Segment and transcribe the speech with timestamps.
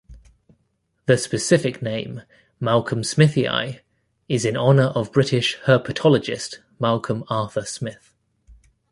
[1.05, 2.23] The specific name,
[2.59, 3.81] "malcolmsmithi",
[4.27, 8.11] is in honor of British herpetologist Malcolm Arthur Smith.